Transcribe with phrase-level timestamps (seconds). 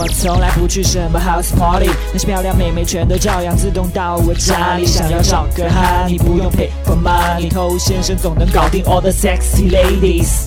[0.00, 4.86] 我从来不去什么 house party，那些漂亮妹妹全都照样自动到我家里。
[4.86, 10.46] 想要找个哈，你不用 pay for money，偷先生总能搞定 all the sexy ladies。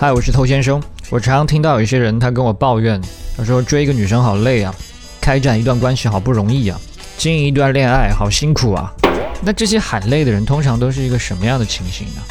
[0.00, 0.82] 嗨，我是偷先生。
[1.10, 2.98] 我常常听到有一些人他跟我抱怨，
[3.36, 4.74] 他说追一个女生好累啊，
[5.20, 6.80] 开展一段关系好不容易啊，
[7.18, 8.90] 经营一段恋爱好辛苦啊。
[9.42, 12.22] 那这些喊累的人通常都是一个什么样的情形呢？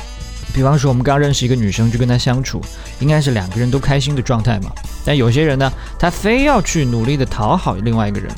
[0.53, 2.61] 比方说，我们刚认识一个女生，就跟她相处，
[2.99, 4.71] 应该是两个人都开心的状态嘛。
[5.03, 8.31] 但有些人呢，他非要去努力的讨好另外一个人。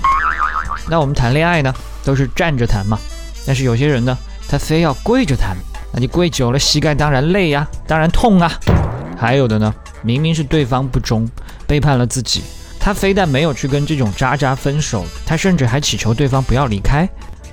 [0.90, 2.98] 那我们谈恋爱呢，都是站着谈嘛。
[3.46, 5.56] 但是有些人呢，他非要跪着谈。
[5.92, 8.52] 那你跪久了，膝盖当然累呀，当然痛啊。
[9.18, 11.28] 还有的呢，明明是对方不忠，
[11.68, 12.42] 背叛了自己，
[12.80, 17.08] 他非但没有去跟这种渣渣分手，他甚至还祈求对方不要离开。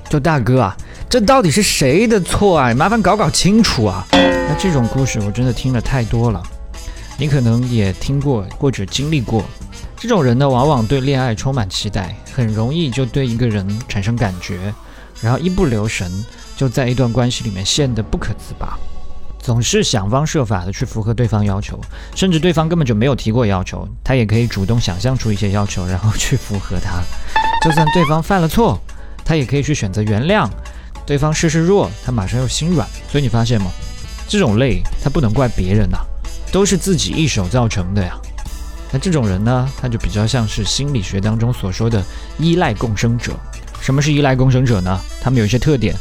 [0.08, 0.76] 就大哥啊，
[1.12, 2.72] 这到底是谁的错啊？
[2.72, 4.02] 麻烦搞搞清楚啊！
[4.12, 6.42] 那这种故事我真的听了太多了，
[7.18, 9.44] 你可能也听过或者经历过。
[9.94, 14.72] 这种人呢，往往对恋爱充满期待，很容易就对一个人产生感觉，
[15.20, 16.10] 然后一不留神
[16.56, 18.78] 就在一段关系里面陷得不可自拔，
[19.38, 21.78] 总是想方设法的去符合对方要求，
[22.14, 27.02] 甚至对方根本就没有提过要求，他也可以主动想象出一些要求，然后去符合他。
[27.62, 28.80] 就算对方犯了错。
[29.24, 30.50] 他也可以去选择原谅
[31.06, 32.88] 对方，事事弱，他马上又心软。
[33.10, 33.70] 所以你发现吗？
[34.28, 35.98] 这种累，他不能怪别人呐，
[36.50, 38.16] 都是自己一手造成的呀。
[38.90, 42.02] 那这种人呢，他就比较像是心理学当中所说的
[42.38, 43.32] 依赖共生者。
[43.80, 45.00] 什么是依赖共生者呢？
[45.20, 45.94] 他们有一些特点，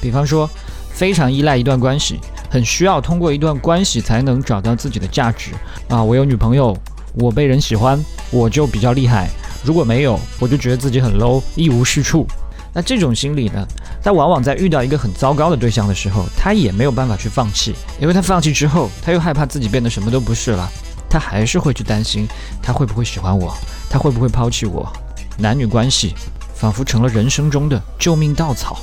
[0.00, 0.48] 比方说
[0.90, 2.18] 非常依赖一段关系，
[2.48, 5.50] 很需要通过一段关系才能找到自己的价值
[5.88, 6.02] 啊。
[6.02, 6.76] 我有女朋友，
[7.14, 9.26] 我被人喜欢，我就比较厉害；
[9.64, 12.26] 如果没有，我就觉得自己很 low，一无是处。
[12.72, 13.66] 那这种心理呢？
[14.02, 20.68] 他往往在遇到一个很糟糕的对象的时候，他也没有办法去放弃，因为他放弃之后，他又害怕自己变得什么都不是了，
[21.08, 22.28] 他还是会去担心
[22.62, 23.52] 他会不会喜欢我，
[23.90, 24.90] 他会不会抛弃我。
[25.36, 26.14] 男女关系
[26.54, 28.78] 仿佛成了人生中的救命稻草。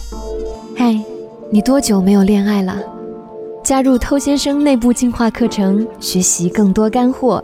[0.78, 1.00] 嗨，
[1.52, 2.76] 你多久没有恋爱了？
[3.64, 7.44] 加入偷先生内部进化课程，学习更多干货。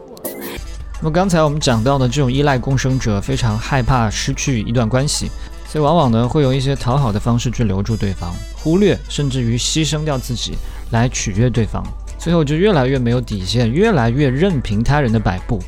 [1.00, 5.30] 那么刚才我们讲到的这种依赖共生者，非常害怕失去一段关系。
[5.74, 10.54] 所以往往呢，会用一些讨好的方式去留住对方，忽略甚至于牺牲掉自己
[10.92, 11.84] 来取悦对方，
[12.20, 15.60] 最后就越来越没有底线，越来越任凭他人的摆布。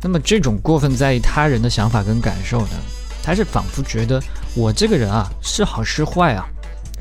[0.00, 2.70] 那么这种过分在意他人的想法跟感受呢，
[3.22, 4.18] 他是仿佛觉得
[4.54, 6.46] 我这个人啊是好是坏啊，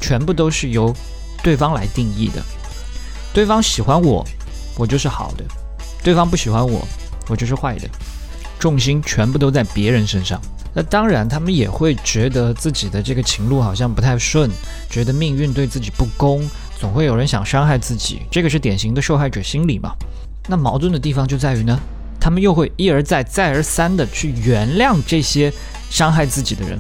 [0.02, 0.94] 全部都是由
[1.42, 2.44] 对方来定义的。
[3.34, 4.28] 对方喜欢我，
[4.78, 5.46] 我就是好的；
[6.04, 6.86] 对方不喜欢我，
[7.30, 7.88] 我就是坏的。
[8.60, 10.42] 重心全部都在别人身上。
[10.76, 14.50] 那当然，他们也会觉得自己的这个情路好像不太顺，
[14.90, 19.92] 觉得命运对自己不公，总会有人想伤害自己，这个是典型的受害者心理嘛。
[20.48, 21.80] 那矛盾的地方就在于呢，
[22.20, 25.54] 他们又会一而再、再而三的去原谅这些
[25.92, 26.80] 伤害自己的人。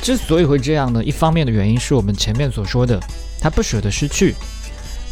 [0.00, 2.98] 之所以会这样呢，一方面的原因是我们前面所说的，
[3.40, 4.34] 他不舍得失去；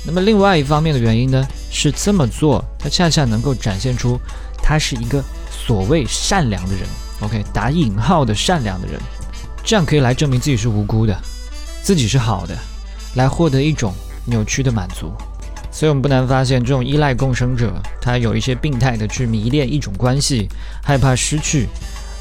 [0.04, 4.19] 那么另外一方面的原因呢，是这么做，他恰恰能够展现出
[4.60, 6.82] 他是一个所谓善良的人。
[7.21, 9.01] OK，打引号的善良的人，
[9.63, 11.15] 这样可以来证明自己是无辜的，
[11.83, 12.57] 自己是好的，
[13.15, 13.93] 来获得一种
[14.25, 15.13] 扭曲的满足。
[15.73, 20.49] 所以，我们不难发现，这种依赖共生者，他有一些病态的去迷恋一种关系，
[20.83, 21.69] 害怕失去，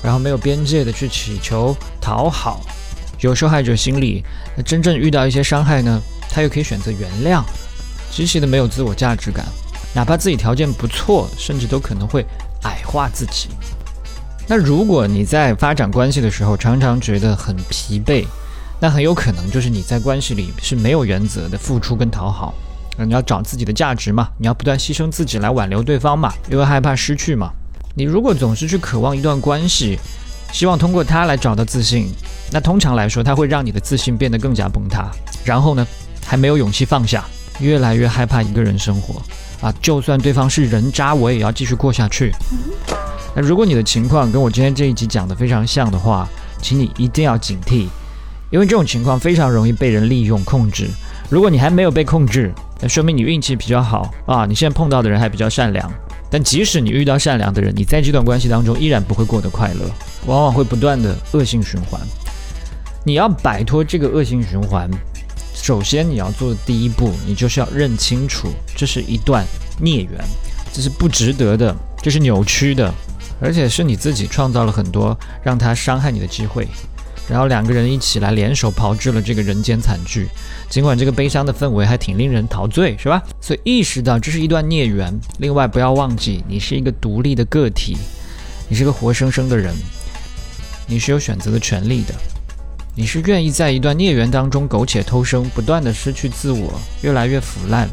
[0.04, 2.62] 然后没有边界的去祈求讨好，
[3.22, 4.24] 有受害者心理。
[4.56, 6.00] 那真正遇到一些伤害呢，
[6.30, 7.44] 他又可以选择原谅，
[8.12, 9.46] 极其的没有自我价值感，
[9.96, 12.24] 哪怕自己条件不错，甚至都可能会
[12.64, 13.50] 矮化自己。
[14.52, 18.26] 那如果你在发展关系的时候常常觉得很疲惫，
[18.80, 22.52] 那很有可能就是你在关系里是没有原则的付出跟讨好。
[22.98, 27.52] 你要找自己的价值嘛，你要不断牺牲自己来挽留对方嘛，因为害怕失去嘛。
[27.94, 30.00] 你如果总是去渴望一段关系，
[30.52, 32.12] 希望通过它来找到自信，
[32.52, 35.12] 那通常来说，它会让你的自信变得更加崩塌。
[35.46, 35.86] 然后呢，
[36.26, 37.24] 还没有勇气放下，
[37.60, 39.22] 越来越害怕一个人生活
[39.62, 42.32] 啊，就算对方是人渣，我也要继续过下去。
[43.42, 46.28] 那如果你的情况跟我今天这一集讲的非常像的话，
[46.62, 47.88] 请你一定要警惕，
[48.52, 50.90] 因为这种情况非常容易被人利用控制。
[51.30, 52.52] 如果你还没有被控制，
[52.82, 55.90] 那说明你运气比较好啊，你现在碰到的人还比较善良。
[56.30, 59.90] 但即使你遇到善良的人，你在这段关系当中依然不会过得快乐，
[60.26, 61.98] 往往会不断的恶性循环。
[63.06, 64.90] 你要摆脱这个恶性循环，
[65.56, 69.46] 首先你要做的第一步，你就是要认清楚，这是一段
[69.80, 70.20] 孽缘，
[70.74, 72.94] 这是不值得的，这是扭曲的。
[73.40, 76.68] 而且是你自己创造了很多让他伤害你的机会，
[77.30, 80.28] 然后两个人一起来联手炮制了这个人间惨剧。
[80.70, 83.24] 尽管这个悲伤的氛围还挺令人陶醉，是吧？
[83.42, 85.12] 所以意识到这是一段孽缘。
[85.40, 87.98] 另外，不要忘记你是一个独立的个体，
[88.68, 89.74] 你是个活生生的人，
[90.86, 92.14] 你是有选择的权利的。
[92.96, 97.88] 你是愿意在一段孽缘当中苟且偷生，不断的失去自我，越来越腐烂，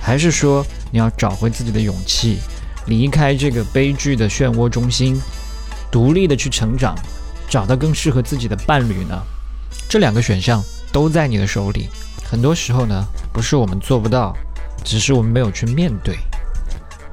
[0.00, 2.36] 还是说你要找回自己的勇气，
[2.86, 5.20] 离开这个悲剧的漩涡中心，
[5.90, 6.94] 独立的去成长，
[7.48, 9.20] 找到更适合自己的伴侣呢？
[9.88, 11.88] 这两个选项都在你的手里。
[12.24, 14.36] 很多时候呢，不是我们做不到，
[14.84, 16.16] 只是我们没有去面对。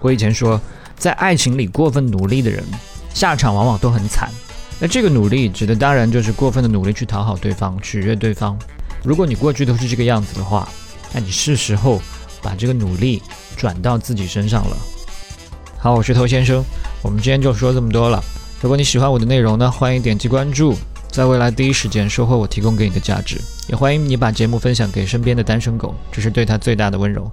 [0.01, 0.59] 我以前说，
[0.97, 2.63] 在爱情里过分努力的人，
[3.13, 4.29] 下场往往都很惨。
[4.79, 8.57] 那这个努力指的当然就是过分的努力去讨好对方、取悦对方。
[9.03, 10.67] 如果你过去都是这个样子的话，
[11.13, 12.01] 那你是时候
[12.41, 13.21] 把这个努力
[13.55, 14.77] 转到自己身上了。
[15.83, 16.63] 好，我是头先生，
[17.01, 18.23] 我们今天就说这么多了。
[18.61, 20.75] 如果你喜欢我的内容呢，欢迎点击关注，
[21.09, 23.41] 在未来第一时间收获我提供给你的价值。
[23.67, 27.31] 也欢迎你把节目分享给身边的单身狗，这是对他最大的温柔。